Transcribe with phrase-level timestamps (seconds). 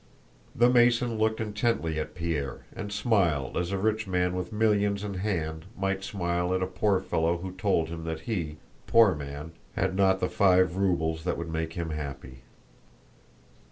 [0.55, 5.13] The Mason looked intently at Pierre and smiled as a rich man with millions in
[5.13, 9.95] hand might smile at a poor fellow who told him that he, poor man, had
[9.95, 12.41] not the five rubles that would make him happy.